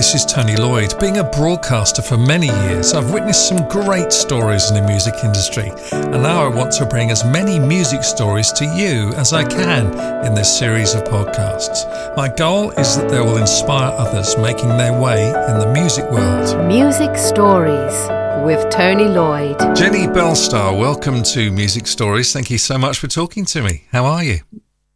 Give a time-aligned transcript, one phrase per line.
[0.00, 0.98] this is Tony Lloyd.
[0.98, 5.70] Being a broadcaster for many years, I've witnessed some great stories in the music industry,
[5.92, 9.88] and now I want to bring as many music stories to you as I can
[10.24, 11.84] in this series of podcasts.
[12.16, 16.66] My goal is that they will inspire others making their way in the music world.
[16.66, 18.08] Music Stories
[18.42, 19.58] with Tony Lloyd.
[19.76, 22.32] Jennie Bellestar, welcome to Music Stories.
[22.32, 23.84] Thank you so much for talking to me.
[23.92, 24.38] How are you?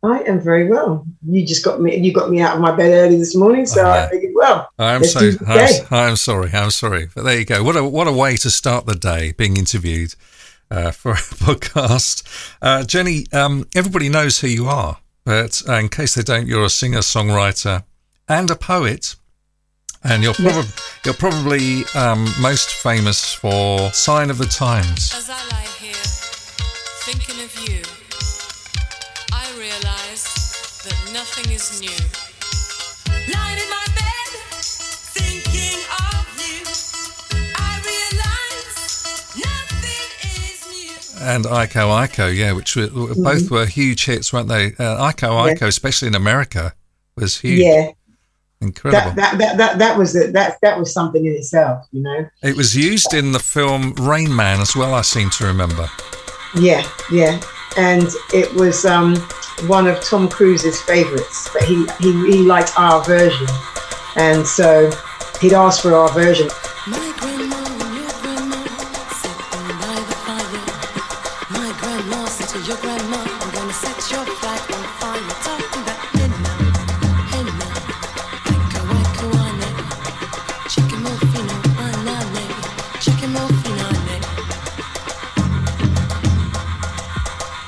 [0.04, 1.06] I am very well.
[1.26, 1.96] You just got me.
[1.96, 3.88] You got me out of my bed early this morning, so.
[3.88, 5.32] I figured, well, I'm so.
[5.46, 6.50] I'm, I'm, sorry.
[6.52, 7.62] I'm sorry, but there you go.
[7.64, 10.14] What a what a way to start the day, being interviewed
[10.70, 12.22] uh, for a podcast.
[12.60, 16.64] Uh, Jennie, um, everybody knows who you are, but uh, in case they don't, you're
[16.64, 17.84] a singer, songwriter,
[18.28, 19.16] and a poet.
[20.06, 20.66] And you're, prob-
[21.06, 27.42] you're probably um, most famous for "Sign of the Times." As I lie here, thinking
[27.42, 28.03] of you
[31.12, 31.88] nothing is new.
[33.32, 34.30] Lying in my bed,
[35.14, 36.60] thinking of you,
[37.56, 41.26] I realize nothing is new.
[41.26, 43.22] And Iko Iko, yeah, which were, mm-hmm.
[43.22, 44.66] both were huge hits, weren't they?
[44.66, 45.66] Uh, Iko Iko, yeah.
[45.66, 46.74] especially in America,
[47.16, 47.60] was huge.
[47.60, 47.92] Yeah.
[48.60, 49.12] Incredible.
[49.14, 52.28] That, that, that, that, that was a, that that was something in itself, you know.
[52.42, 54.94] It was used in the film Rain Man as well.
[54.94, 55.88] I seem to remember.
[56.56, 57.40] Yeah, yeah,
[57.76, 59.16] and it was um,
[59.66, 63.46] one of Tom Cruise's favourites, but he, he, he liked our version.
[64.16, 64.90] And so
[65.40, 66.48] he'd asked for our version.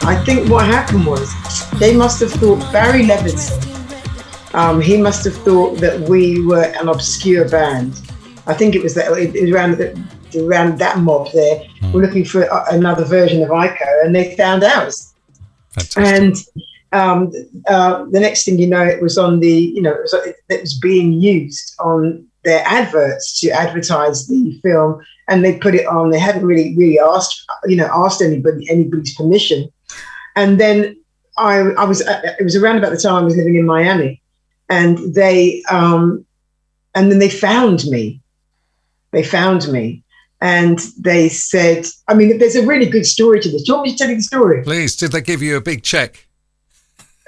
[0.07, 1.35] I think what happened was
[1.81, 3.61] they must have thought Barry Levinson.
[4.55, 8.01] Um, he must have thought that we were an obscure band.
[8.47, 9.81] I think it was that it was around
[10.37, 11.57] around that mob there.
[11.81, 11.93] Mm.
[11.93, 15.13] We're looking for another version of Iko, and they found ours.
[15.71, 16.05] Fantastic.
[16.05, 16.37] And
[16.93, 17.33] um,
[17.67, 20.15] uh, the next thing you know, it was on the you know it was,
[20.49, 25.87] it was being used on their adverts to advertise the film, and they put it
[25.89, 26.11] on.
[26.11, 29.69] They hadn't really really asked you know asked anybody anybody's permission,
[30.37, 30.97] and then
[31.37, 34.23] I, I was uh, it was around about the time I was living in Miami,
[34.69, 36.25] and they um,
[36.95, 38.21] and then they found me.
[39.11, 40.03] They found me,
[40.41, 43.63] and they said, "I mean, there's a really good story to this.
[43.63, 44.97] Do you want me to tell you the story?" Please.
[44.97, 46.26] Did they give you a big check?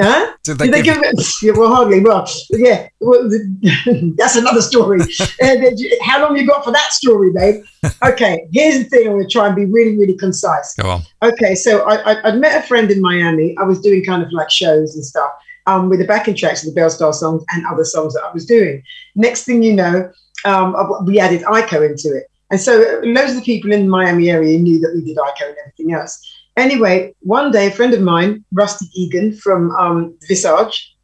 [0.01, 0.33] Huh?
[0.45, 1.33] Did they, Did they give, give it?
[1.43, 2.01] Yeah, well, hardly.
[2.01, 2.89] Well, yeah.
[3.01, 3.29] Well,
[4.17, 5.01] that's another story.
[6.03, 7.65] how long you got for that story, babe?
[8.05, 8.49] Okay.
[8.53, 9.07] Here's the thing.
[9.07, 10.75] I'm going to try and be really, really concise.
[10.75, 11.03] Go on.
[11.23, 11.55] Okay.
[11.55, 13.57] So I, I, would met a friend in Miami.
[13.57, 15.31] I was doing kind of like shows and stuff
[15.67, 18.47] um, with the backing tracks of the Bellstar songs and other songs that I was
[18.47, 18.83] doing.
[19.15, 20.11] Next thing you know,
[20.45, 22.29] um, we added Iko into it.
[22.51, 25.49] And so loads of the people in the Miami area knew that we did Iko
[25.49, 26.19] and everything else.
[26.59, 30.97] Anyway, one day, a friend of mine, Rusty Egan from um, Visage,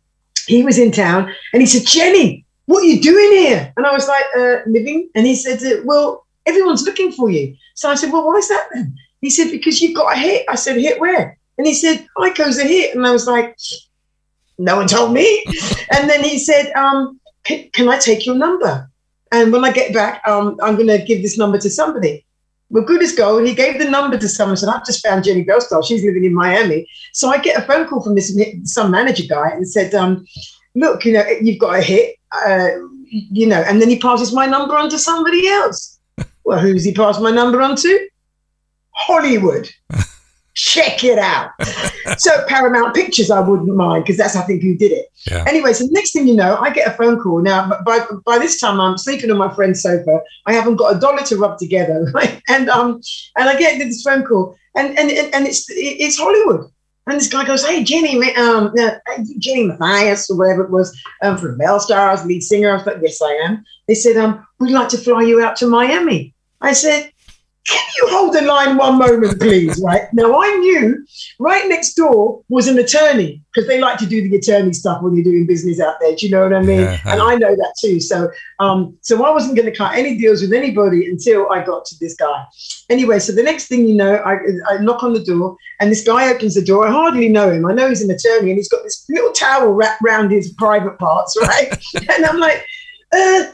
[0.49, 3.73] he was in town and he said, Jennie, what are you doing here?
[3.77, 5.09] And I was like, uh, living.
[5.15, 7.57] And he said, uh, Well, everyone's looking for you.
[7.75, 8.97] So I said, Well, why is that then?
[9.21, 10.45] He said, Because you've got a hit.
[10.49, 11.39] I said, Hit where?
[11.57, 12.97] And he said, Iko's a hit.
[12.97, 13.57] And I was like,
[14.59, 15.45] No one told me.
[15.93, 18.91] and then he said, um, can, can, I take your number?
[19.31, 22.25] And when I get back, um, I'm going to give this number to somebody.
[22.75, 23.47] Well, good as gold.
[23.47, 24.57] He gave the number to someone.
[24.57, 25.87] Said, "I've just found Jennie Bellestar.
[25.87, 29.51] She's living in Miami." So I get a phone call from this some manager guy
[29.51, 30.27] and said, um,
[30.75, 32.71] "Look, you know, you've got a hit, uh,
[33.09, 36.01] you know." And then he passes my number on to somebody else.
[36.43, 38.09] well, who's he passed my number on to?
[38.91, 39.71] Hollywood.
[40.55, 41.51] check it out.
[42.19, 45.07] so Paramount Pictures, I wouldn't mind because that's I think who did it.
[45.27, 45.45] Yeah.
[45.47, 47.43] Anyway, so the next thing you know, I get a phone call.
[47.43, 50.21] Now, by by this time, I'm sleeping on my friend's sofa.
[50.47, 52.41] I haven't got a dollar to rub together, right?
[52.49, 53.01] And um,
[53.37, 56.71] and I get this phone call, and and and it's it's Hollywood.
[57.07, 58.91] And this guy goes, "Hey, Jennie, um, uh,
[59.39, 62.97] Jennie Matthias or whatever it was um, from Belle Stars, lead singer." I was like,
[63.03, 66.35] "Yes, I am." They said, "Um, we'd like to fly you out to Miami."
[66.65, 67.13] I said,
[67.67, 69.81] can you hold the line one moment, please?
[69.83, 71.07] Right now, I knew
[71.39, 75.15] right next door was an attorney because they like to do the attorney stuff when
[75.15, 76.15] you're doing business out there.
[76.15, 76.81] Do you know what I mean?
[76.81, 78.01] Yeah, and I know that too.
[78.01, 78.31] So,
[78.61, 81.97] um, so I wasn't going to cut any deals with anybody until I got to
[82.01, 82.45] this guy.
[82.91, 84.39] Anyway, so the next thing you know, I,
[84.69, 86.87] I knock on the door, and this guy opens the door.
[86.87, 87.65] I hardly know him.
[87.65, 90.99] I know he's an attorney, and he's got this little towel wrapped around his private
[90.99, 91.73] parts, right?
[91.95, 92.65] and I'm like,
[93.13, 93.45] uh,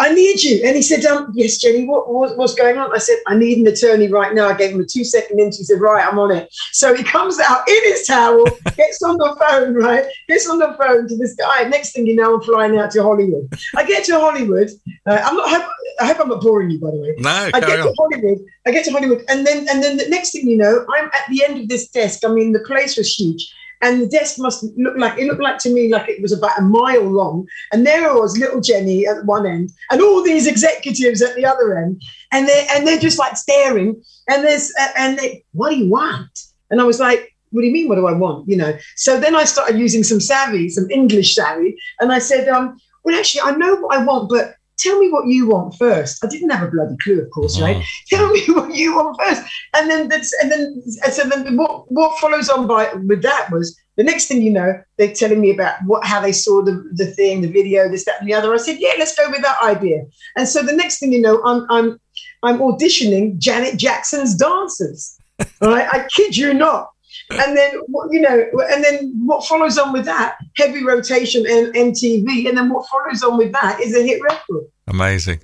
[0.00, 0.62] I need you.
[0.64, 2.94] And he said, um, yes, Jennie, what, what, what's going on?
[2.94, 4.48] I said, I need an attorney right now.
[4.48, 5.58] I gave him a two second interview.
[5.58, 6.48] He said, right, I'm on it.
[6.72, 8.44] So he comes out in his towel,
[8.76, 10.04] gets on the phone, right?
[10.28, 11.64] Gets on the phone to this guy.
[11.64, 13.52] Next thing you know, I'm flying out to Hollywood.
[13.76, 14.70] I get to Hollywood.
[15.04, 17.14] Uh, I'm not, I hope, I hope I'm not boring you, by the way.
[17.18, 17.86] No, I get on.
[17.86, 18.38] to Hollywood.
[18.66, 21.28] I get to Hollywood, and then and then the next thing you know, I'm at
[21.28, 22.24] the end of this desk.
[22.24, 25.58] I mean, the place was huge, and the desk must look like it looked like
[25.58, 27.46] to me like it was about a mile long.
[27.72, 31.78] And there was, little Jennie at one end, and all these executives at the other
[31.78, 32.02] end,
[32.32, 34.02] and they and they're just like staring.
[34.28, 36.38] And there's and they, what do you want?
[36.70, 37.34] And I was like.
[37.50, 37.88] What do you mean?
[37.88, 38.46] What do I want?
[38.46, 38.76] You know.
[38.96, 43.18] So then I started using some savvy, some English savvy, and I said, um, "Well,
[43.18, 46.24] actually, I know what I want, but tell me what you want first.
[46.24, 47.76] I didn't have a bloody clue, of course, right?
[47.76, 47.84] Mm.
[48.08, 49.42] Tell me what you want first.
[49.74, 53.50] And then that's and then and so then what what follows on by with that
[53.50, 56.88] was the next thing you know, they're telling me about what how they saw the,
[56.94, 58.54] the thing, the video, this, that, and the other.
[58.54, 60.04] I said, Yeah, let's go with that idea.
[60.36, 62.00] And so the next thing you know, I'm I'm
[62.42, 65.16] I'm auditioning Janet Jackson's dancers.
[65.60, 65.88] right?
[65.92, 66.90] I kid you not.
[67.30, 67.72] And then
[68.10, 70.38] you know, and then what follows on with that?
[70.56, 74.64] Heavy rotation and MTV, and then what follows on with that is a hit record.
[74.86, 75.40] Amazing.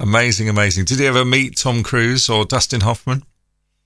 [0.00, 0.84] Amazing, amazing.
[0.86, 3.22] Did you ever meet Tom Cruise or Dustin Hoffman?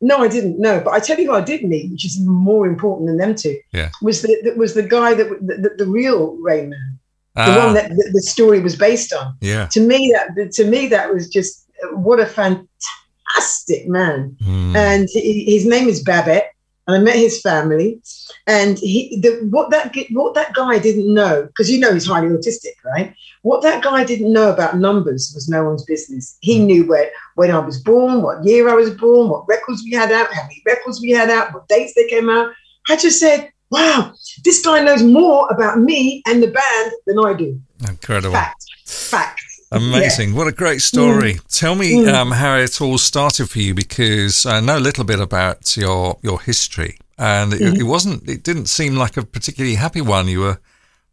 [0.01, 0.59] No, I didn't.
[0.59, 3.19] No, but I tell you who I did meet, which is even more important than
[3.19, 3.59] them two.
[3.73, 3.91] Yeah.
[4.01, 6.99] was the that was the guy that the, the, the real Rain Man,
[7.35, 9.35] the Ah, one that the, the story was based on.
[9.43, 9.67] yeah.
[9.67, 14.37] To me, that to me that was just what a fantastic man.
[14.43, 14.75] Hmm.
[14.77, 16.53] And he, his name is Babette,
[16.89, 18.01] and I met his family.
[18.47, 22.29] And he, the, what that what that guy didn't know, because you know he's highly
[22.29, 23.15] autistic, right?
[23.43, 26.37] What that guy didn't know about numbers was no one's business.
[26.41, 26.65] He mm.
[26.65, 30.11] knew where when I was born, what year I was born, what records we had
[30.11, 32.53] out, how many records we had out, what dates they came out.
[32.89, 34.15] I just said, "Wow,
[34.45, 38.33] this guy knows more about me and the band than I do." Incredible.
[38.33, 39.43] Fact, fact.
[39.71, 40.35] Amazing.
[40.35, 41.39] What a great story.
[41.51, 42.15] Tell me Mm.
[42.15, 46.19] um, how it all started for you because I know a little bit about your,
[46.23, 47.81] your history and it, Mm-hmm.
[47.81, 50.27] it wasn't, it didn't seem like a particularly happy one.
[50.29, 50.59] You were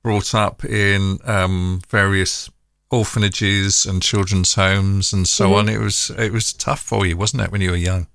[0.03, 2.49] brought up in um, various
[2.91, 5.55] orphanages and children's homes and so Mm-hmm.
[5.55, 5.69] on.
[5.69, 8.07] It was, it was tough for you, wasn't it, when you were young?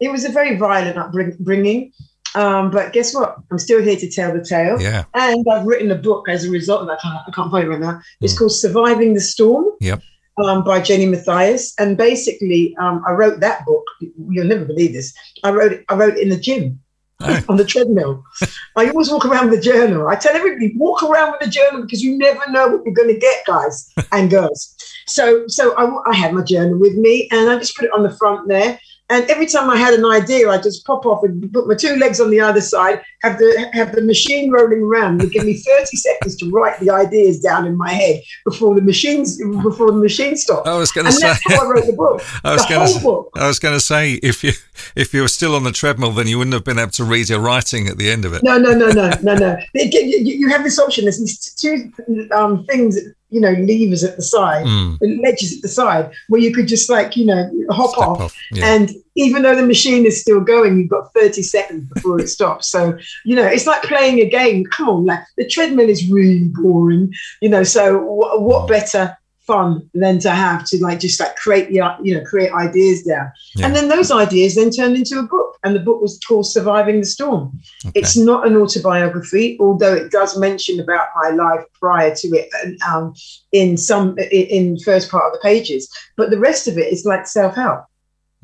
[0.00, 1.92] It was a very violent upbringing,
[2.34, 3.36] um, but guess what?
[3.50, 4.80] I'm still here to tell the tale.
[4.80, 5.04] Yeah.
[5.14, 6.98] And I've written a book as a result of that.
[6.98, 8.00] I can't, I can't find it right now.
[8.20, 8.38] It's Mm.
[8.38, 10.02] called Surviving the Storm Yep.
[10.44, 11.74] um, by Jennie Matthias.
[11.78, 13.84] And basically, um, I wrote that book.
[14.30, 15.12] You'll never believe this.
[15.42, 15.84] I wrote it.
[15.88, 16.80] I wrote it in the gym.
[17.20, 17.40] Oh.
[17.48, 18.24] On the treadmill.
[18.76, 20.08] I always walk around with a journal.
[20.08, 23.14] I tell everybody, walk around with a journal because you never know what you're going
[23.14, 24.74] to get, guys and girls.
[25.06, 28.02] So, so I, I had my journal with me, and I just put it on
[28.02, 28.80] the front there.
[29.10, 31.96] And every time I had an idea, I just pop off and put my two
[31.96, 35.22] legs on the other side, have the have the machine rolling around.
[35.22, 38.80] It give me 30 seconds to write the ideas down in my head before the
[38.80, 40.66] machines before the machine stops.
[40.66, 42.22] I was going to say, that's how I wrote the book.
[42.44, 43.30] I was the going whole to, book.
[43.36, 44.52] I was going to say, if you,
[44.96, 47.28] if you were still on the treadmill, then you wouldn't have been able to read
[47.28, 48.42] your writing at the end of it.
[48.42, 49.58] No, no, no, no, no, no.
[49.74, 51.04] You, you have this option.
[51.04, 51.92] There's these two
[52.32, 52.98] um, things,
[53.34, 54.98] you know, levers at the side, Mm.
[55.24, 58.20] ledges at the side, where you could just like, you know, hop Step off.
[58.20, 58.36] off.
[58.52, 58.72] Yeah.
[58.74, 62.68] And even though the machine is still going, you've got 30 seconds before it stops.
[62.70, 64.64] So, you know, it's like playing a game.
[64.66, 67.64] Come on, like the treadmill is really boring, you know.
[67.64, 72.14] So, wh- what better fun than to have to like just like create the, you
[72.14, 73.30] know, create ideas down.
[73.56, 73.66] Yeah.
[73.66, 75.58] And then those ideas then turned into a book.
[75.64, 77.58] And the book was called Surviving the Storm.
[77.86, 78.00] Okay.
[78.00, 82.82] It's not an autobiography, although it does mention about my life prior to it and,
[82.82, 83.14] um,
[83.52, 85.90] in some in first part of the pages.
[86.16, 87.84] But the rest of it is like self help.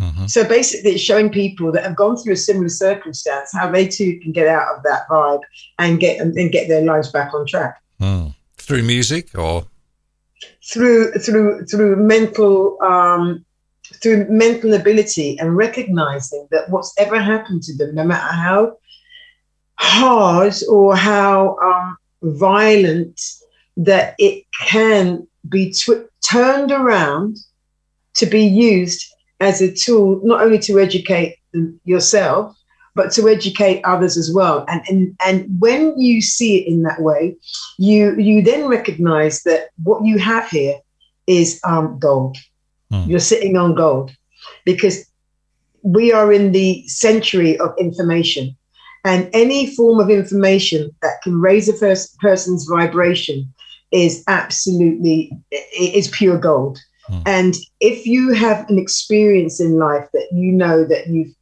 [0.00, 0.30] Mhm.
[0.30, 4.18] So basically, it's showing people that have gone through a similar circumstance how they too
[4.22, 5.42] can get out of that vibe
[5.78, 8.34] and get and, and get their lives back on track Mm.
[8.56, 9.66] Through music or
[10.70, 13.44] through through through mental um,
[14.02, 18.76] through mental ability and recognizing that what's ever happened to them, no matter how
[19.78, 23.20] hard or how um, violent,
[23.76, 27.36] that it can be tw- turned around
[28.14, 29.04] to be used
[29.40, 31.36] as a tool, not only to educate
[31.84, 32.54] yourself,
[33.00, 34.62] but to educate others as well.
[34.68, 37.34] And, and, and when you see it in that way,
[37.78, 40.74] you, you then recognize that what you have here
[41.26, 42.36] is um, gold.
[42.90, 43.08] Hmm.
[43.08, 44.10] You're sitting on gold
[44.66, 45.10] because
[45.82, 48.54] we are in the century of information.
[49.06, 53.50] And any form of information that can raise a first person's vibration
[53.92, 55.32] is absolutely
[55.72, 56.78] is pure gold.
[57.06, 57.22] Hmm.
[57.24, 61.34] And if you have an experience in life that you know that you've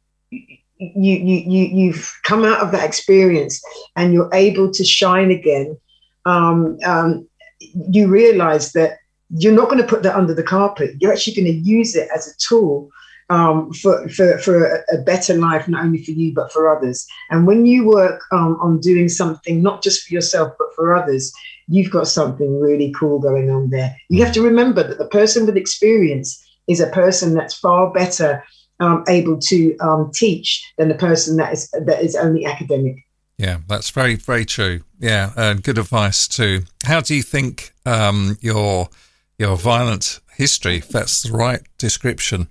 [0.79, 3.61] you, you, you, you've come out of that experience
[3.95, 5.77] and you're able to shine again,
[6.25, 7.27] um, um,
[7.59, 8.97] you realize that
[9.29, 10.95] you're not going to put that under the carpet.
[10.99, 12.89] You're actually going to use it as a tool
[13.29, 17.05] um, for, for, for a, better life, not only for you, but for others.
[17.29, 21.31] And when you work um, on doing something, not just for yourself, but for others,
[21.67, 23.95] you've got something really cool going on there.
[24.09, 28.43] You have to remember that the person with experience is a person that's far better
[28.79, 32.95] um, able to um, teach than the person that is that is only academic.
[33.37, 34.81] Yeah, that's very, very true.
[34.99, 36.63] Yeah, and good advice too.
[36.85, 38.89] How do you think um, your
[39.37, 42.49] your violent history, if that's the right description,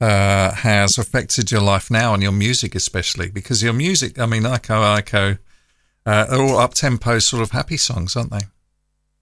[0.00, 3.30] uh, has affected your life now and your music especially?
[3.30, 5.38] Because your music, I mean, Iko Iko,
[6.04, 8.46] uh, they're all up tempo sort of happy songs, aren't they?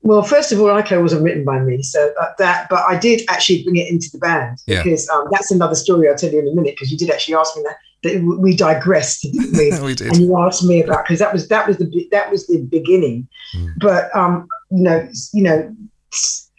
[0.04, 2.68] Well, first of all, Iko wasn't written by me, so uh, that.
[2.68, 4.82] But I did actually bring it into the band Yeah.
[4.82, 6.74] because um, that's another story I'll tell you in a minute.
[6.74, 7.76] Because you did actually ask me that.
[8.04, 9.86] that we digressed, didn't we?
[9.88, 10.08] we did.
[10.08, 13.26] and you asked me about because that was that was the that was the beginning.
[13.56, 13.72] Mm.
[13.78, 15.74] But um, you know, you know,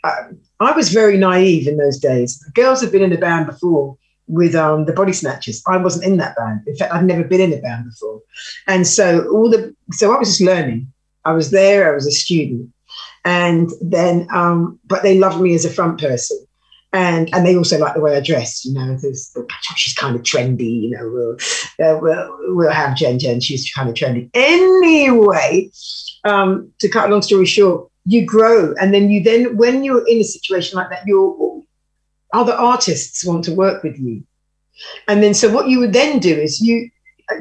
[0.03, 0.23] uh,
[0.59, 2.39] I was very naive in those days.
[2.39, 3.95] The girls had been in a band before
[4.27, 5.61] with um, the Body Snatchers.
[5.67, 6.61] I wasn't in that band.
[6.65, 8.21] In fact, I'd never been in a band before,
[8.67, 10.91] and so all the so I was just learning.
[11.25, 11.91] I was there.
[11.91, 12.69] I was a student,
[13.25, 16.39] and then um, but they loved me as a front person.
[16.93, 18.97] And, and they also like the way I dressed, you know.
[19.75, 21.09] She's kind of trendy, you know.
[21.09, 21.35] We'll,
[21.85, 23.41] uh, we'll, we'll have Jen Jen.
[23.41, 24.29] She's kind of trendy.
[24.33, 25.71] Anyway,
[26.23, 30.07] um, to cut a long story short, you grow, and then you then when you're
[30.07, 31.61] in a situation like that, your
[32.31, 34.23] other artists want to work with you,
[35.07, 36.89] and then so what you would then do is you,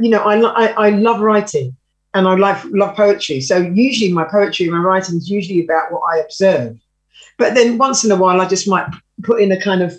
[0.00, 1.76] you know, I I, I love writing,
[2.14, 3.40] and I love love poetry.
[3.40, 6.78] So usually my poetry, my writing is usually about what I observe,
[7.38, 8.88] but then once in a while I just might
[9.23, 9.94] put in a kind of,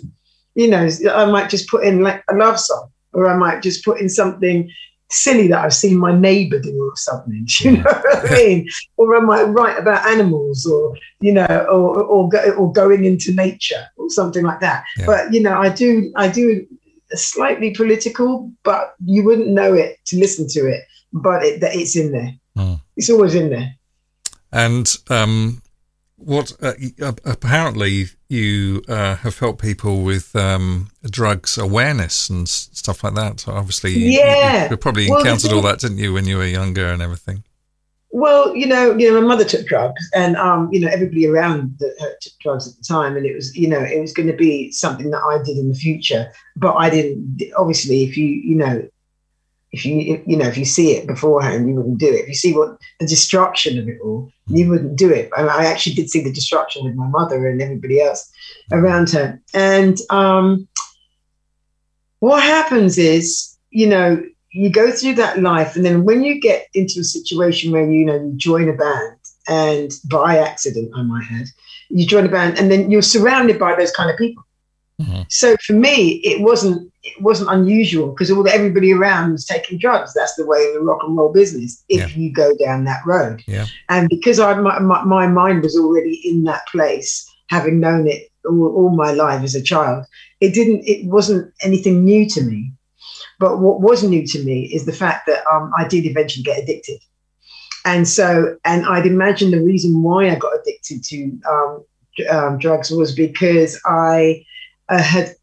[0.54, 3.84] you know, I might just put in like a love song, or I might just
[3.84, 4.70] put in something
[5.10, 7.46] silly that I've seen my neighbour do or something.
[7.60, 8.68] You know what I mean?
[8.96, 13.32] Or I might write about animals, or you know, or or go, or going into
[13.32, 14.84] nature or something like that.
[14.98, 15.06] Yeah.
[15.06, 16.66] But you know, I do I do
[17.12, 20.82] slightly political, but you wouldn't know it to listen to it.
[21.22, 22.32] But it, it's in there.
[22.56, 22.80] Mm.
[22.96, 23.74] It's always in there.
[24.52, 25.62] And um,
[26.16, 33.04] what uh, uh, apparently you uh, have helped people with um, drugs awareness and stuff
[33.04, 33.40] like that.
[33.40, 34.70] So obviously, you- you, Yeah.
[34.70, 37.44] you probably Well, encountered all that, didn't you, when you were younger and everything?
[38.10, 41.76] Well, you know, you know, my mother took drugs, and um, you know, everybody around
[41.78, 44.28] the, her took drugs at the time, and it was, you know, it was going
[44.28, 46.32] to be something that I did in the future.
[46.56, 47.42] But I didn't.
[47.58, 48.88] Obviously, if you, you know,
[49.76, 52.22] if you, you know, if you see it beforehand, you wouldn't do it.
[52.22, 55.30] If you see what the destruction of it all, you wouldn't do it.
[55.36, 58.32] And I actually did see the destruction with my mother and everybody else
[58.72, 59.38] around her.
[59.52, 60.66] And um,
[62.20, 66.68] what happens is, you know, you go through that life, and then when you get
[66.72, 69.18] into a situation where you know you join a band,
[69.48, 71.48] and by accident, I might add,
[71.90, 74.45] you join a band, and then you're surrounded by those kind of people.
[75.00, 75.26] Mhm.
[75.28, 80.12] So for me, it wasn't it wasn't unusual because all everybody around was taking drugs.
[80.14, 81.84] That's the way of the rock and roll business.
[81.88, 83.66] If you go down that road, Yeah.
[83.88, 88.30] and because I my, my, my mind was already in that place, having known it
[88.48, 90.04] all, all my life as a child,
[90.40, 92.72] it didn't it wasn't anything new to me.
[93.38, 96.62] But what was new to me is the fact that um, I did eventually get
[96.62, 97.00] addicted.
[97.84, 101.84] And so, and I'd imagine the reason why I got addicted to um,
[102.30, 104.44] um, drugs was because I
[104.88, 105.34] uh, had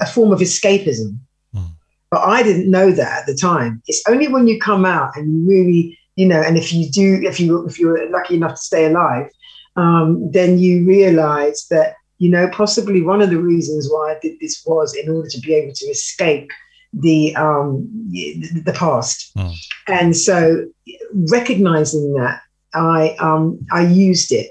[0.00, 1.18] a form of escapism.
[1.54, 1.68] Mm.
[2.10, 3.82] But I didn't know that at the time.
[3.86, 7.20] It's only when you come out and you really, you know, and if you do,
[7.24, 9.28] if you if you're lucky enough to stay alive,
[9.76, 14.38] um, then you realize that you know possibly one of the reasons why I did
[14.40, 16.50] this was in order to be able to escape
[16.92, 19.34] the um, the, the past.
[19.36, 19.54] Mm.
[19.88, 20.66] And so
[21.12, 22.40] recognizing that,
[22.74, 24.50] I um, I used it.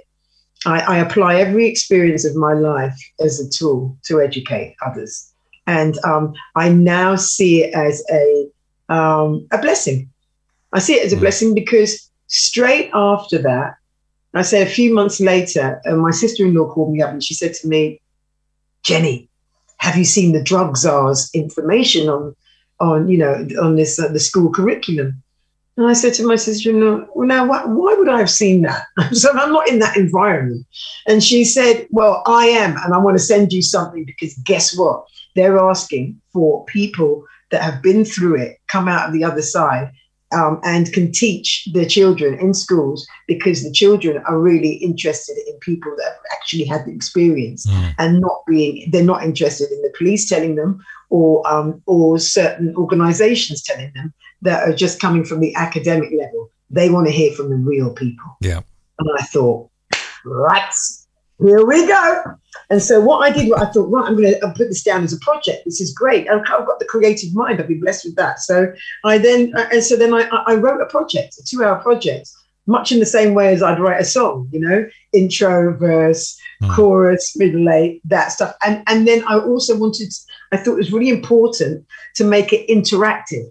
[0.65, 5.31] I, I apply every experience of my life as a tool to educate others,
[5.67, 8.47] and um, I now see it as a
[8.89, 10.09] um, a blessing.
[10.73, 11.21] I see it as a Mm.
[11.21, 13.75] blessing because straight after that,
[14.33, 17.53] I say a few months later, uh, my sister-in-law called me up and she said
[17.55, 18.01] to me,
[18.83, 19.29] "Jennie,
[19.77, 22.35] have you seen the drug czar's information on
[22.79, 25.22] on you know on this uh, the school curriculum?"
[25.75, 28.85] And I said to my sister-in-law, "Well, now why, why would I have seen that?
[29.11, 30.65] so I'm not in that environment."
[31.07, 34.77] And she said, "Well, I am, and I want to send you something because guess
[34.77, 35.05] what?
[35.35, 39.91] They're asking for people that have been through it, come out of the other side."
[40.33, 45.55] Um, and can teach their children in schools because the children are really interested in
[45.59, 47.95] people that have actually had the experience Mm.
[47.99, 50.71] and not being they're not interested in the police telling them
[51.09, 56.49] or um, or certain organizations telling them that are just coming from the academic level
[56.69, 58.61] they want to hear from the real people Yeah.
[58.99, 59.69] and i thought
[60.25, 60.73] right
[61.39, 62.23] here we go.
[62.69, 65.13] And so what I did, I thought, right, I'm going to put this down as
[65.13, 65.65] a project.
[65.65, 66.29] This is great.
[66.29, 67.59] I've I've got the creative mind.
[67.59, 68.39] I've been blessed with that.
[68.39, 68.71] So
[69.03, 72.29] I then, uh, and so then I, I wrote a project, a two-hour project,
[72.67, 74.49] much in the same way as I'd write a song.
[74.51, 76.75] You know, intro, verse, Mm.
[76.75, 78.55] chorus, middle eight, that stuff.
[78.65, 80.13] And and then I also wanted,
[80.51, 81.85] I thought it was really important
[82.15, 83.49] to make it interactive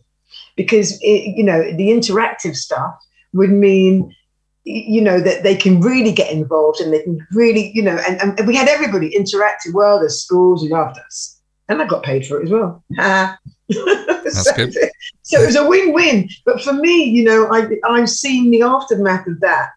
[0.57, 2.95] because it, you know the interactive stuff
[3.35, 4.15] would mean
[4.65, 8.39] you know that they can really get involved and they can really you know and,
[8.39, 12.41] and we had everybody interacting well the schools loved us and i got paid for
[12.41, 13.37] it as well Ah.
[13.71, 14.73] so, good.
[15.23, 19.27] so it was a win-win but for me you know I, i've seen the aftermath
[19.27, 19.71] of that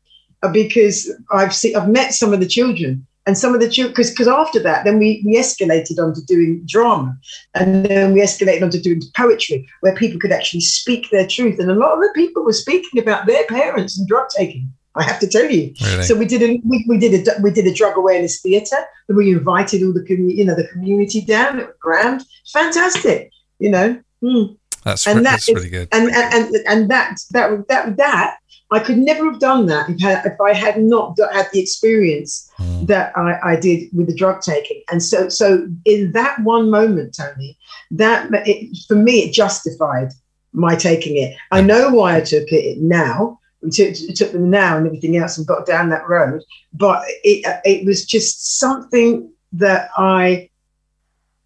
[0.43, 3.91] uh, because i've seen i've met some of the children and some of the children
[3.91, 7.17] because because after that then we we escalated onto doing drama.
[7.53, 11.59] And then we escalated onto doing poetry where people could actually speak their truth.
[11.59, 15.03] And a lot of the people were speaking about their parents and drug taking i
[15.03, 15.73] have to tell you.
[15.83, 16.03] Really?
[16.03, 19.17] so we did a we, we did a we did a drug awareness theatre and
[19.17, 21.59] we invited all the commu- you know the community down.
[21.59, 22.23] It was grand.
[22.53, 24.01] Fantastic you know?
[24.23, 25.87] Mm That's, and re- that that's is- really good.
[25.91, 28.37] and and and, and that that that that
[28.75, 32.31] I could never have done that if, I- if I had not had the experience
[32.59, 32.87] Mm.
[32.87, 34.79] that I, I did with the drug taking.
[34.91, 35.47] And so so
[35.93, 37.57] in that one moment, Tony,
[38.01, 38.19] that
[38.51, 40.09] it, for me it justified
[40.53, 41.31] my taking it.
[41.51, 43.39] I know why I took it now.
[43.61, 46.41] We took, took them now and everything else and got down that road,
[46.73, 46.97] but
[47.31, 49.29] it it was just something
[49.63, 50.49] that I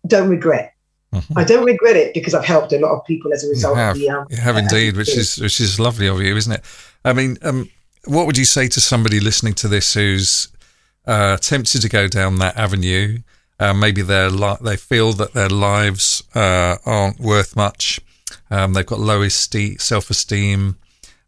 [0.05, 0.73] don't regret.
[1.13, 1.37] Mhm.
[1.41, 3.77] I don't regret it because I've helped a lot of people as a You result
[3.77, 6.35] have, of the um, you have uh, indeed, which is which is lovely of you,
[6.37, 6.63] isn't it?
[7.09, 7.69] I mean, um,
[8.05, 10.47] what would you say to somebody listening to this who's
[11.07, 13.19] uh, tempted to go down that avenue?
[13.59, 17.99] Uh, maybe they're li- they feel that their lives uh, aren't worth much.
[18.51, 20.77] Um, they've got low esteem, self-esteem.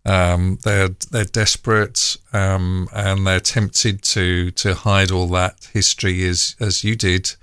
[0.05, 6.55] Um, they're they're desperate um, and they're tempted to to hide all that history as
[6.59, 7.35] as you did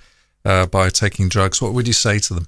[0.44, 1.60] uh, by taking drugs.
[1.60, 2.46] What would you say to them?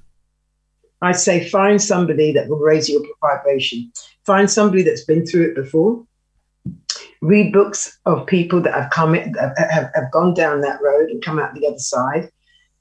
[1.01, 3.91] I say find somebody that will raise your vibration.
[4.25, 6.05] Find somebody that's been through it before.
[7.21, 9.55] Read books of people that have come have,
[9.93, 12.29] have gone down that road and come out the other side.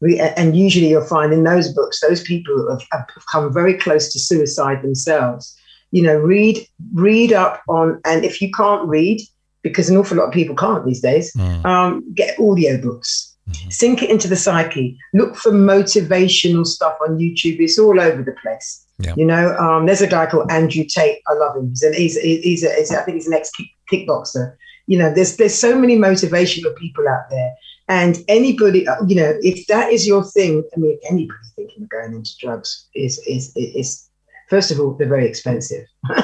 [0.00, 4.11] We, and usually you'll find in those books, those people have, have come very close
[4.12, 5.55] to suicide themselves.
[5.90, 6.59] You know, read
[6.94, 9.21] read up on, and if you can't read,
[9.62, 11.64] because an awful lot of people can't these days, Mm.
[11.64, 13.30] um, get audio books.
[13.48, 13.72] Mhm.
[13.72, 14.98] Sink it into the psyche.
[15.14, 17.59] Look for motivational stuff on YouTube.
[17.61, 18.85] It's all over the place.
[18.98, 19.14] Yeah.
[19.16, 21.20] You know, um, there's a guy called Andrew Tate.
[21.26, 21.70] I love him.
[21.70, 23.50] He's, an, he's, he's, a, he's a, I think he's an ex
[23.90, 24.55] kickboxer.
[24.87, 27.55] You know, there's there's so many motivational people out there,
[27.88, 31.88] and anybody, uh, you know, if that is your thing, I mean, anybody thinking of
[31.88, 34.09] going into drugs is is is
[34.48, 35.87] first of all they're very expensive.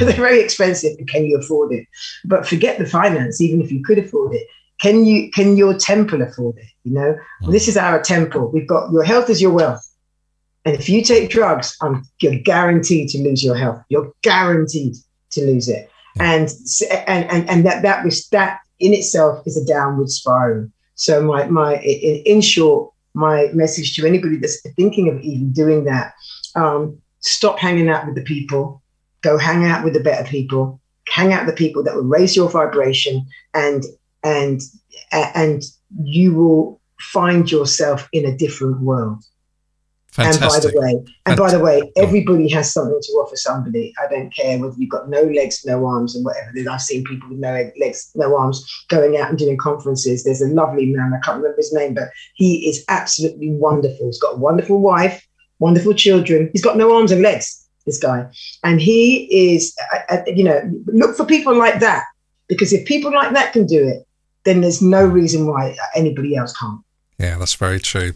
[0.00, 1.86] they're very expensive, can you afford it?
[2.24, 3.40] But forget the finance.
[3.40, 4.46] Even if you could afford it,
[4.82, 6.66] can you can your temple afford it?
[6.82, 7.16] You know,
[7.48, 8.50] this is our temple.
[8.50, 9.88] We've got your health is your wealth.
[10.64, 13.80] And if you take drugs, um, you're guaranteed to lose your health.
[13.88, 14.94] You're guaranteed
[15.30, 15.88] to lose it.
[16.18, 16.48] And,
[17.06, 20.68] and and and that that was that in itself is a downward spiral.
[20.96, 25.84] So my my in, in short, my message to anybody that's thinking of even doing
[25.84, 26.12] that,
[26.56, 28.82] um, stop hanging out with the people.
[29.22, 30.80] Go hang out with the better people.
[31.08, 33.84] Hang out with the people that will raise your vibration, and
[34.24, 34.60] and
[35.12, 35.62] and
[36.04, 39.24] you will find yourself in a different world.
[40.12, 40.42] Fantastic.
[40.42, 43.94] And by the way, and by the way, everybody has something to offer somebody.
[43.98, 46.52] I don't care whether you've got no legs, no arms, and whatever.
[46.70, 50.22] I've seen people with no legs, no arms going out and doing conferences.
[50.22, 54.04] There's a lovely man, I can't remember his name, but he is absolutely wonderful.
[54.06, 55.26] He's got a wonderful wife,
[55.60, 56.50] wonderful children.
[56.52, 58.26] He's got no arms and legs, this guy.
[58.64, 59.74] And he is,
[60.26, 62.04] you know, look for people like that.
[62.48, 64.06] Because if people like that can do it,
[64.44, 66.80] then there's no reason why anybody else can't.
[67.18, 68.12] Yeah, that's very true.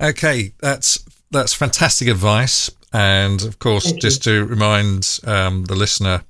[0.00, 4.00] Okay, that's that's fantastic advice, and of course, Thank you.
[4.00, 6.22] just to remind um, the listener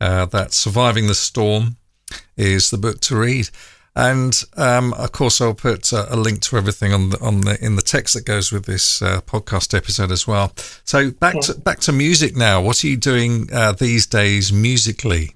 [0.00, 1.76] uh, that "Surviving the Storm"
[2.36, 3.50] is the book to read,
[3.94, 7.62] and um, of course, I'll put uh, a link to everything on the on the
[7.64, 10.52] in the text that goes with this uh, podcast episode as well.
[10.84, 11.40] So back Yeah.
[11.42, 12.60] to back to music now.
[12.62, 15.34] What are you doing uh, these days musically?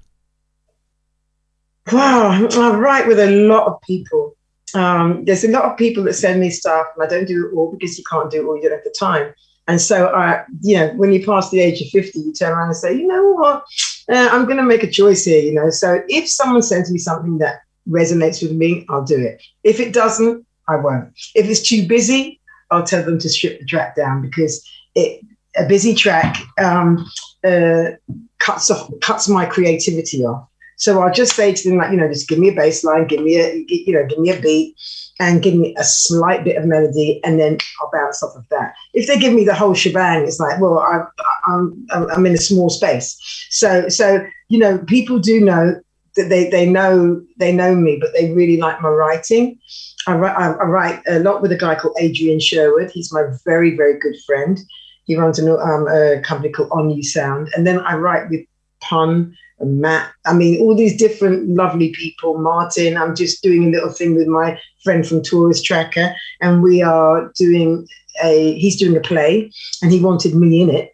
[1.91, 4.35] Wow, I write with a lot of people.
[4.73, 7.55] Um, there's a lot of people that send me stuff, and I don't do it
[7.55, 8.55] all because you can't do it all.
[8.55, 9.33] You don't have the time.
[9.67, 12.67] And so, I, you know, when you pass the age of 50, you turn around
[12.67, 13.63] and say, you know what,
[14.09, 15.41] uh, I'm going to make a choice here.
[15.41, 19.41] You know, so if someone sends me something that resonates with me, I'll do it.
[19.63, 21.13] If it doesn't, I won't.
[21.33, 22.39] If it's too busy,
[22.71, 25.21] I'll tell them to strip the track down because it
[25.57, 27.05] a busy track um,
[27.43, 27.91] uh,
[28.39, 32.07] cuts off cuts my creativity off So I'll just say to them, like, you know,
[32.07, 34.75] just give me a bass line, give me a, you know, give me a beat
[35.19, 38.73] and give me a slight bit of melody and then I'll bounce off of that.
[38.93, 41.05] If they give me the whole shebang, it's like, well, I,
[41.47, 43.17] I'm, I'm in a small space.
[43.49, 45.79] So, so, you know, people do know
[46.15, 49.59] that they, they know, they know me, but they really like my writing.
[50.07, 52.91] I write, I, I write a lot with a guy called Adrian Sherwood.
[52.91, 54.59] He's my very, very good friend.
[55.05, 57.49] He runs a, um, a company called On-U Sound.
[57.55, 58.45] And then I write with
[58.81, 60.11] Pun and Matt.
[60.25, 62.37] I mean, all these different lovely people.
[62.37, 66.15] Martin, I'm just doing a little thing with my friend from Tourist Tracker.
[66.41, 67.87] And we are doing
[68.23, 70.91] a, he's doing a play and he wanted me in it.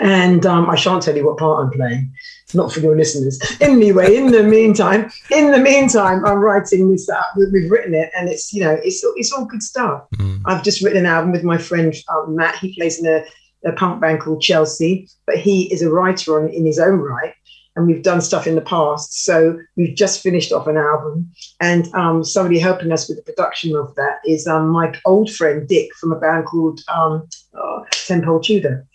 [0.00, 3.40] And um, I shan't tell you what part I'm playing, it's not for your listeners.
[3.60, 7.26] Anyway, in the meantime, in the meantime, I'm writing this up.
[7.36, 10.02] We've written it, and it's you know it's it's all good stuff.
[10.16, 10.42] Mm.
[10.46, 12.56] I've just written an album with my friend um, Matt.
[12.56, 13.24] He plays in a,
[13.68, 17.34] a punk band called Chelsea, but he is a writer on in his own right.
[17.76, 21.28] And we've done stuff in the past, so we've just finished off an album.
[21.60, 25.66] And um, somebody helping us with the production of that is um, my old friend
[25.66, 28.86] Dick from a band called um, oh, Tenpole Tudor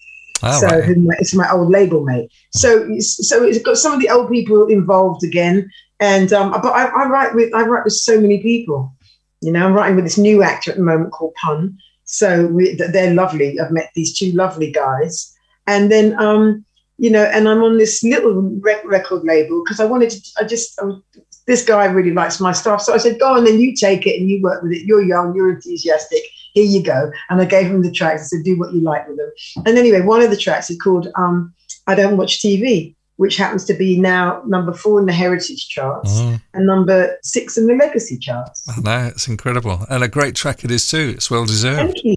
[0.42, 0.84] Oh, so right.
[0.84, 2.32] who it's my old label mate.
[2.52, 6.86] So so it's got some of the old people involved again, and um, but I,
[6.86, 8.94] I write with I write with so many people.
[9.42, 11.78] You know, I'm writing with this new actor at the moment called Pun.
[12.06, 13.60] So we, they're lovely.
[13.60, 15.34] I've met these two lovely guys,
[15.68, 16.66] and then um,
[17.00, 20.20] you know, and I'm on this little rec- record label because I wanted to.
[20.40, 21.02] I just I was,
[21.48, 24.20] this guy really likes my stuff, so I said, "Go on, then you take it
[24.20, 24.84] and you work with it.
[24.86, 26.22] You're young, you're enthusiastic.
[26.54, 28.22] Here you go." And I gave him the tracks.
[28.22, 29.32] I said, "Do what you like with them."
[29.66, 31.54] And anyway, one of the tracks is called um,
[31.88, 36.12] "I Don't Watch TV," which happens to be now number four in the Heritage charts
[36.22, 36.42] Mm.
[36.54, 38.66] and number six in the Legacy charts.
[38.70, 39.86] I know, it's incredible.
[39.90, 41.14] And a great track it is too.
[41.16, 41.94] It's well deserved.
[41.94, 42.16] Thank you.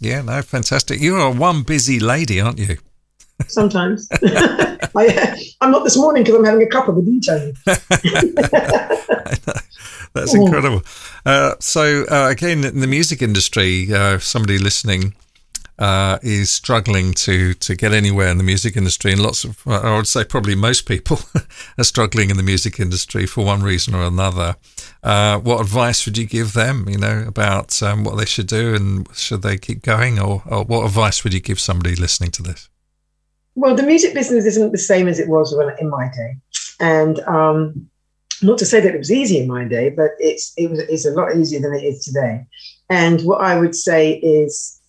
[0.00, 1.00] Yeah, no, fantastic.
[1.00, 2.76] You are a one busy lady, aren't you?
[3.48, 4.08] Sometimes
[4.96, 7.52] I, I'm not this morning because I'm having a cup of a Tony.
[10.14, 10.44] That's Oh.
[10.46, 10.82] incredible.
[11.26, 15.14] Uh, so, uh, again, in the music industry, uh, if somebody listening
[15.76, 19.96] uh, is struggling to, to get anywhere in the music industry, and lots of, I
[19.96, 21.18] would say probably most people
[21.78, 24.54] are struggling in the music industry for one reason or another.
[25.02, 28.74] Uh, what advice would you give them, you know, about um, what they should do
[28.76, 30.20] and should they keep going?
[30.20, 32.68] Or, or what advice would you give somebody listening to this?
[33.56, 36.36] Well, the music business isn't the same as it was when, in my day,
[36.80, 37.88] and um,
[38.42, 41.06] not to say that it was easy in my day, but it's it was it's
[41.06, 42.44] a lot easier than it is today.
[42.90, 44.80] And what I would say is,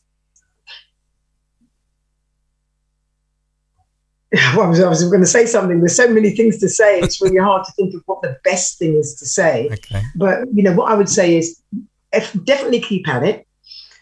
[4.33, 5.79] well, I was, I was going to say something.
[5.79, 6.99] There's so many things to say.
[6.99, 9.69] It's really hard to think of what the best thing is to say.
[9.71, 10.01] Okay.
[10.15, 11.61] But you know what I would say is,
[12.11, 13.47] if, definitely keep at it.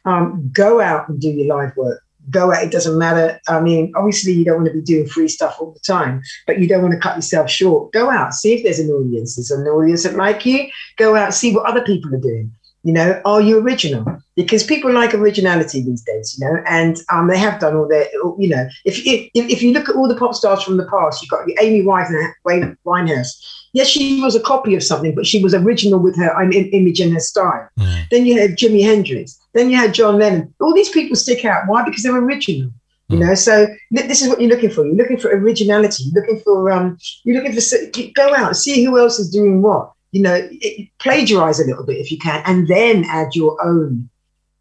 [0.05, 2.02] Um, go out and do your live work.
[2.29, 2.63] Go out.
[2.63, 3.39] It doesn't matter.
[3.47, 6.59] I mean, obviously you don't want to be doing free stuff all the time, but
[6.59, 7.91] you don't want to cut yourself short.
[7.91, 9.35] Go out, see if there's an audience.
[9.35, 10.69] There's an audience that like you.
[10.97, 12.51] Go out, see what other people are doing.
[12.85, 14.05] You know, are you original?
[14.35, 18.07] Because people like originality these days, you know, and um, they have done all their,
[18.37, 21.21] you know, if, if if you look at all the pop stars from the past,
[21.21, 23.29] you've got Amy Winehouse, Wine- Winehouse.
[23.71, 26.99] Yes, she was a copy of something, but she was original with her im- image
[26.99, 27.69] and her style.
[27.79, 28.09] Mm.
[28.11, 29.39] Then you have Jimi Hendrix.
[29.53, 30.53] Then you had John Lennon.
[30.59, 31.63] All these people stick out.
[31.67, 31.83] Why?
[31.85, 32.71] Because they're original.
[33.09, 34.85] You know, so this is what you're looking for.
[34.85, 36.05] You're looking for originality.
[36.05, 36.97] You're looking for um.
[37.23, 39.91] You're looking for go out, see who else is doing what.
[40.11, 44.09] You know, it, plagiarize a little bit if you can, and then add your own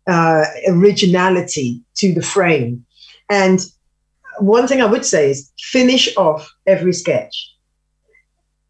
[0.07, 2.85] uh, originality to the frame.
[3.31, 3.61] And
[4.39, 7.55] one thing I would say is finish off every sketch.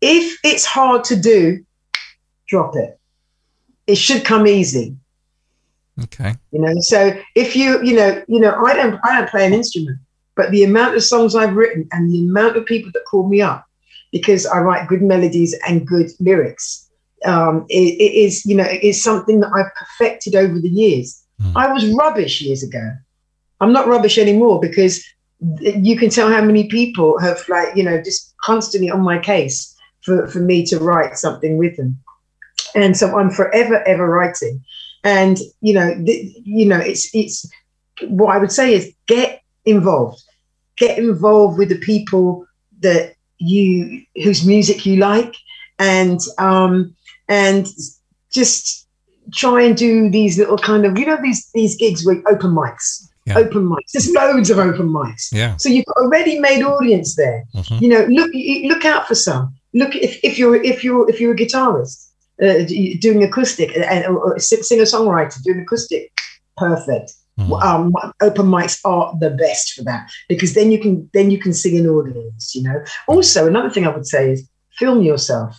[0.00, 1.64] If it's hard to do,
[2.46, 3.00] drop it.
[3.86, 4.96] It should come easy
[6.02, 6.34] Okay.
[6.52, 9.52] you know so if you you know you know i don't i don't play an
[9.52, 9.98] instrument
[10.36, 13.42] but the amount of songs i've written and the amount of people that call me
[13.42, 13.66] up
[14.10, 16.88] because i write good melodies and good lyrics
[17.24, 21.18] um, it, it is you know it is something that i've perfected over the years
[21.40, 21.52] Mm.
[21.56, 22.92] i was rubbish years ago
[23.60, 25.02] i'm not rubbish anymore because
[25.60, 29.74] you can tell how many people have like you know just constantly on my case
[30.02, 31.98] for, for me to write something with them
[32.74, 34.62] and so i'm forever ever writing
[35.04, 35.88] and you know
[36.44, 37.50] you know it's it's
[38.08, 40.22] what i would say is get involved
[40.76, 42.46] get involved with the people
[42.80, 45.34] that you whose music you like
[45.78, 46.94] and um
[47.28, 47.66] and
[48.30, 48.86] just
[49.32, 53.08] try and do these little kind of you know these these gigs with open mics
[53.26, 53.38] Yeah.
[53.38, 55.56] open mics there's loads of open mics Yeah.
[55.56, 57.80] so you've got a ready-made audience there Mhm.
[57.80, 58.30] you know look
[58.70, 62.08] look out for some look if, if you're if you're if you're a guitarist
[62.42, 62.64] uh,
[63.00, 66.12] doing acoustic and or singer songwriter doing acoustic
[66.56, 67.14] perfect.
[67.38, 67.62] Mhm.
[67.62, 71.54] um, open mics are the best for that because then you can then you can
[71.54, 72.78] sing an audience you know.
[73.08, 74.46] Also another thing i would say is
[74.78, 75.58] film yourself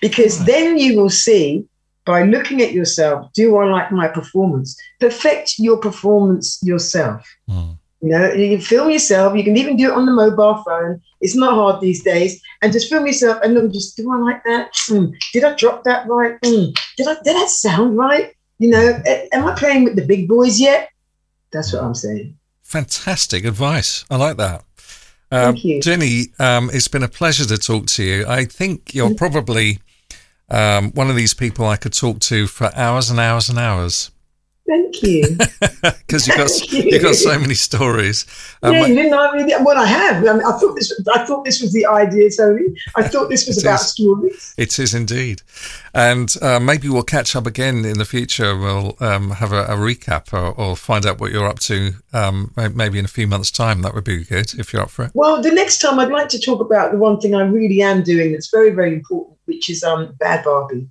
[0.00, 1.64] because then you will see
[2.04, 4.76] by looking at yourself do i like my performance?
[5.00, 7.26] Perfect your performance yourself.
[7.50, 7.76] Mm.
[8.04, 11.00] You know you can film yourself you can even do it on the mobile phone
[11.22, 14.42] it's not hard these days and just film yourself and look just do i like
[14.44, 15.06] that Hmm.
[15.32, 16.66] did i drop that right Hmm.
[16.98, 18.26] did i did that sound right
[18.58, 18.86] you know
[19.32, 20.90] am i playing with the big boys yet
[21.50, 24.04] that's what i'm saying Fantastic advice.
[24.10, 24.64] I like that.
[25.30, 25.80] Thank you.
[25.80, 28.26] Jennie, um, it's been a pleasure to talk to you.
[28.26, 29.78] I think you're probably
[30.50, 34.10] um, one of these people I could talk to for hours and hours and hours
[34.66, 35.22] thank you
[36.06, 36.82] because you've got you.
[36.90, 38.26] you've got so many stories.
[38.62, 40.24] Um, yeah, you didn't know really what I have.
[40.26, 40.92] I, mean, I thought this.
[41.12, 42.64] I thought this was the idea, Tony.
[42.96, 43.90] I thought this was about is.
[43.92, 44.54] stories.
[44.56, 45.42] It is indeed,
[45.92, 48.56] and uh, maybe we'll catch up again in the future.
[48.56, 51.92] We'll um, have a, a recap or, or find out what you're up to.
[52.12, 55.04] Um, maybe in a few months' time, that would be good if you're up for
[55.06, 55.10] it.
[55.14, 58.02] Well, the next time I'd like to talk about the one thing I really am
[58.02, 60.88] doing that's very, very important, which is um Bad Barbie.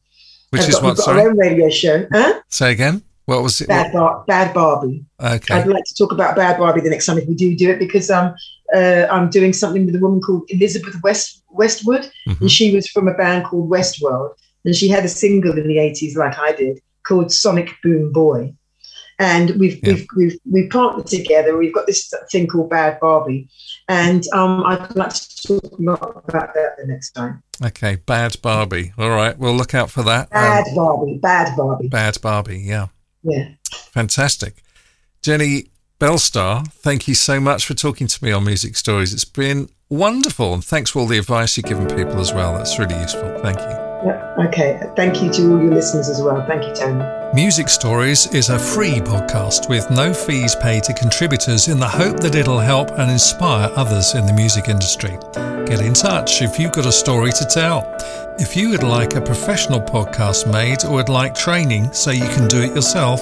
[0.49, 0.89] Which I've is got, what?
[0.91, 2.41] we've got Sorry, our own radio show, huh?
[2.47, 3.01] say again.
[3.25, 3.67] What was it?
[3.69, 5.05] Bad, Bar- Bad Barbie.
[5.21, 5.53] okay.
[5.53, 7.79] I'd like to talk about Bad Barbie the next time if we do do it
[7.79, 8.33] because um
[8.75, 12.41] uh, I'm doing something with a woman called Elizabeth West Westwood, Mhm.
[12.41, 14.33] and she was from a band called Westworld,
[14.65, 18.53] and she had a single in the '80s like I did called Sonic Boom Boy,
[19.19, 19.93] and we've Yeah.
[19.93, 21.55] we've we've we've partnered together.
[21.57, 23.47] We've got this thing called Bad Barbie,
[23.87, 27.43] and um, I'd like to talk lot about that the next time.
[27.63, 28.91] Okay, Bad Barbie.
[28.97, 30.23] All right, we'll look out for that.
[30.31, 32.87] Um, Bad Barbie, Bad Barbie, Bad Barbie, yeah.
[33.23, 33.49] Yeah.
[33.91, 34.63] Fantastic.
[35.21, 35.67] Jennie
[35.99, 39.13] Bellestar, thank you so much for talking to me on Music Stories.
[39.13, 40.53] It's been wonderful.
[40.53, 42.53] And thanks for all the advice you've given people as well.
[42.55, 43.39] That's really useful.
[43.39, 43.83] Thank you.
[44.05, 46.45] Yeah, Okay, thank you to all your listeners as well.
[46.45, 47.05] Thank you, Tony.
[47.33, 52.19] Music Stories is a free podcast with no fees paid to contributors in the hope
[52.19, 55.17] that it'll help and inspire others in the music industry.
[55.65, 57.81] Get in touch if you've got a story to tell.
[58.39, 62.47] If you would like a professional podcast made or would like training so you can
[62.47, 63.21] do it yourself,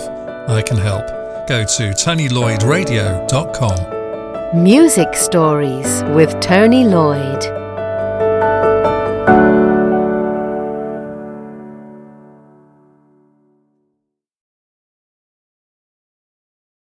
[0.50, 1.06] I can help.
[1.48, 4.64] Go to TonyLloydRadio.com.
[4.64, 7.61] Music Stories with Tony Lloyd.